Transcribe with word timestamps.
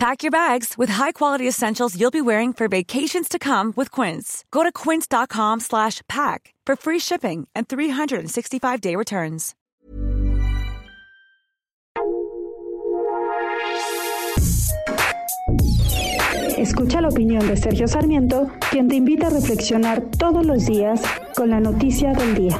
Pack 0.00 0.22
your 0.22 0.30
bags 0.30 0.78
with 0.78 0.88
high-quality 0.88 1.46
essentials 1.46 1.94
you'll 1.94 2.10
be 2.10 2.22
wearing 2.22 2.54
for 2.54 2.68
vacations 2.68 3.28
to 3.28 3.38
come 3.38 3.74
with 3.76 3.90
Quince. 3.90 4.46
Go 4.50 4.62
to 4.62 4.72
quince.com 4.72 5.60
slash 5.60 6.00
pack 6.08 6.54
for 6.64 6.74
free 6.74 6.98
shipping 6.98 7.46
and 7.54 7.68
365-day 7.68 8.96
returns. 8.96 9.54
Escucha 16.56 17.02
la 17.02 17.08
opinión 17.08 17.46
de 17.46 17.58
Sergio 17.58 17.86
Sarmiento, 17.86 18.50
quien 18.70 18.88
te 18.88 18.96
invita 18.96 19.26
a 19.26 19.30
reflexionar 19.30 20.00
todos 20.18 20.46
los 20.46 20.64
días 20.64 21.02
con 21.36 21.50
la 21.50 21.60
noticia 21.60 22.14
del 22.14 22.34
día. 22.34 22.58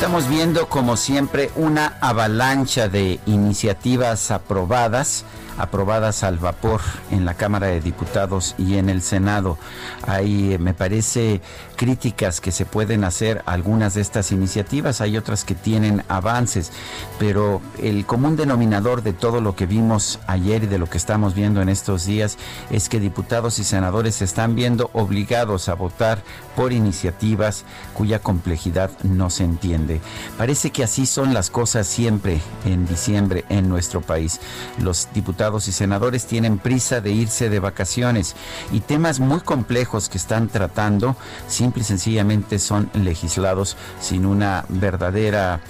Estamos 0.00 0.30
viendo, 0.30 0.66
como 0.66 0.96
siempre, 0.96 1.50
una 1.56 1.98
avalancha 2.00 2.88
de 2.88 3.20
iniciativas 3.26 4.30
aprobadas 4.30 5.26
aprobadas 5.60 6.22
al 6.22 6.38
vapor 6.38 6.80
en 7.10 7.24
la 7.24 7.34
Cámara 7.34 7.66
de 7.66 7.80
Diputados 7.80 8.54
y 8.58 8.76
en 8.76 8.88
el 8.88 9.02
Senado. 9.02 9.58
Hay, 10.06 10.56
me 10.58 10.72
parece, 10.72 11.42
críticas 11.76 12.40
que 12.40 12.50
se 12.50 12.64
pueden 12.64 13.04
hacer 13.04 13.42
a 13.46 13.52
algunas 13.52 13.94
de 13.94 14.00
estas 14.00 14.32
iniciativas, 14.32 15.00
hay 15.00 15.16
otras 15.16 15.44
que 15.44 15.54
tienen 15.54 16.02
avances, 16.08 16.72
pero 17.18 17.60
el 17.82 18.06
común 18.06 18.36
denominador 18.36 19.02
de 19.02 19.12
todo 19.12 19.40
lo 19.40 19.54
que 19.54 19.66
vimos 19.66 20.18
ayer 20.26 20.64
y 20.64 20.66
de 20.66 20.78
lo 20.78 20.88
que 20.88 20.98
estamos 20.98 21.34
viendo 21.34 21.60
en 21.60 21.68
estos 21.68 22.06
días 22.06 22.38
es 22.70 22.88
que 22.88 23.00
diputados 23.00 23.58
y 23.58 23.64
senadores 23.64 24.16
se 24.16 24.24
están 24.24 24.54
viendo 24.54 24.90
obligados 24.94 25.68
a 25.68 25.74
votar 25.74 26.22
por 26.56 26.72
iniciativas 26.72 27.64
cuya 27.94 28.20
complejidad 28.20 28.90
no 29.02 29.30
se 29.30 29.44
entiende. 29.44 29.89
Parece 30.36 30.70
que 30.70 30.84
así 30.84 31.06
son 31.06 31.34
las 31.34 31.50
cosas 31.50 31.86
siempre 31.86 32.40
en 32.64 32.86
diciembre 32.86 33.44
en 33.48 33.68
nuestro 33.68 34.00
país. 34.00 34.40
Los 34.78 35.08
diputados 35.14 35.66
y 35.66 35.72
senadores 35.72 36.26
tienen 36.26 36.58
prisa 36.58 37.00
de 37.00 37.10
irse 37.10 37.48
de 37.48 37.58
vacaciones 37.58 38.36
y 38.70 38.80
temas 38.80 39.18
muy 39.18 39.40
complejos 39.40 40.08
que 40.08 40.18
están 40.18 40.48
tratando 40.48 41.16
simple 41.48 41.82
y 41.82 41.84
sencillamente 41.84 42.58
son 42.58 42.90
legislados 42.94 43.76
sin 44.00 44.26
una 44.26 44.64
verdadera 44.68 45.60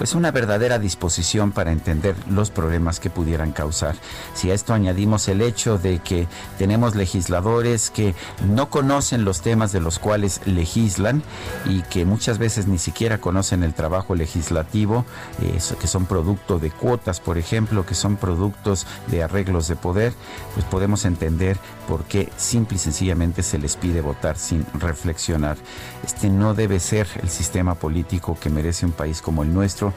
pues 0.00 0.14
una 0.14 0.30
verdadera 0.30 0.78
disposición 0.78 1.52
para 1.52 1.72
entender 1.72 2.16
los 2.30 2.50
problemas 2.50 3.00
que 3.00 3.10
pudieran 3.10 3.52
causar. 3.52 3.96
Si 4.32 4.50
a 4.50 4.54
esto 4.54 4.72
añadimos 4.72 5.28
el 5.28 5.42
hecho 5.42 5.76
de 5.76 5.98
que 5.98 6.26
tenemos 6.56 6.94
legisladores 6.94 7.90
que 7.90 8.14
no 8.48 8.70
conocen 8.70 9.26
los 9.26 9.42
temas 9.42 9.72
de 9.72 9.80
los 9.80 9.98
cuales 9.98 10.40
legislan 10.46 11.22
y 11.66 11.82
que 11.82 12.06
muchas 12.06 12.38
veces 12.38 12.66
ni 12.66 12.78
siquiera 12.78 13.18
conocen 13.18 13.62
el 13.62 13.74
trabajo 13.74 14.14
legislativo, 14.14 15.04
eh, 15.42 15.58
que 15.78 15.86
son 15.86 16.06
producto 16.06 16.58
de 16.58 16.70
cuotas, 16.70 17.20
por 17.20 17.36
ejemplo, 17.36 17.84
que 17.84 17.94
son 17.94 18.16
productos 18.16 18.86
de 19.08 19.22
arreglos 19.22 19.68
de 19.68 19.76
poder, 19.76 20.14
pues 20.54 20.64
podemos 20.64 21.04
entender 21.04 21.58
por 21.86 22.04
qué 22.04 22.32
simple 22.38 22.76
y 22.76 22.78
sencillamente 22.78 23.42
se 23.42 23.58
les 23.58 23.76
pide 23.76 24.00
votar 24.00 24.38
sin 24.38 24.64
reflexionar. 24.72 25.58
Este 26.02 26.30
no 26.30 26.54
debe 26.54 26.80
ser 26.80 27.06
el 27.22 27.28
sistema 27.28 27.74
político 27.74 28.38
que 28.40 28.48
merece 28.48 28.86
un 28.86 28.92
país 28.92 29.20
como 29.20 29.42
el 29.42 29.52
nuestro 29.52 29.89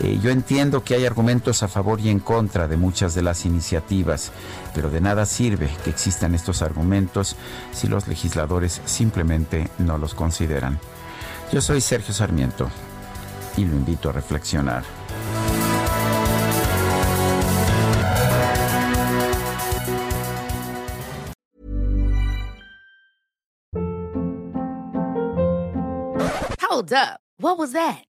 eh, 0.00 0.18
yo 0.22 0.30
entiendo 0.30 0.82
que 0.82 0.94
hay 0.94 1.06
argumentos 1.06 1.62
a 1.62 1.68
favor 1.68 2.00
y 2.00 2.08
en 2.08 2.18
contra 2.18 2.68
de 2.68 2.76
muchas 2.76 3.14
de 3.14 3.22
las 3.22 3.44
iniciativas, 3.44 4.32
pero 4.74 4.90
de 4.90 5.00
nada 5.00 5.26
sirve 5.26 5.70
que 5.84 5.90
existan 5.90 6.34
estos 6.34 6.62
argumentos 6.62 7.36
si 7.72 7.88
los 7.88 8.08
legisladores 8.08 8.80
simplemente 8.84 9.68
no 9.78 9.98
los 9.98 10.14
consideran. 10.14 10.78
Yo 11.52 11.60
soy 11.60 11.80
Sergio 11.80 12.12
Sarmiento 12.12 12.68
y 13.56 13.64
lo 13.64 13.74
invito 13.74 14.10
a 14.10 14.12
reflexionar. 14.12 14.84
Hold 26.78 26.92
up. 26.92 27.20
What 27.40 27.58
was 27.58 27.72
that? 27.72 28.07